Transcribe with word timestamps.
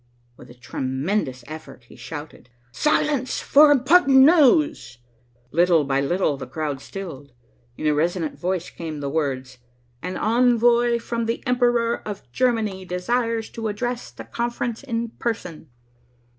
With 0.35 0.49
a 0.49 0.55
tremendous 0.55 1.43
effort, 1.47 1.83
he 1.83 1.95
shouted, 1.95 2.49
"Silence 2.71 3.39
for 3.39 3.71
important 3.71 4.17
news." 4.21 4.97
Little 5.51 5.83
by 5.83 6.01
little, 6.01 6.37
the 6.37 6.47
crowd 6.47 6.81
stilled. 6.81 7.33
In 7.77 7.85
a 7.85 7.93
resonant 7.93 8.35
voice 8.39 8.71
came 8.71 8.99
the 8.99 9.11
words, 9.11 9.59
"An 10.01 10.17
envoy 10.17 10.97
from 10.97 11.27
the 11.27 11.45
Emperor 11.45 12.01
of 12.03 12.23
Germany 12.31 12.83
desires 12.83 13.51
to 13.51 13.67
address 13.67 14.09
the 14.09 14.23
conference 14.25 14.81
in 14.81 15.09
person." 15.19 15.69